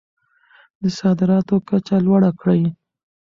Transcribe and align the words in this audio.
د 0.81 0.83
صادراتو 0.99 1.55
کچه 1.69 1.97
لوړه 2.05 2.31
کړئ. 2.39 2.61